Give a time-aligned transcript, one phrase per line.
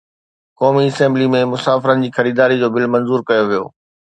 [0.61, 3.65] قومي اسيمبلي ۾ مسافرن جي خريداري جو بل منظور ڪيو ويو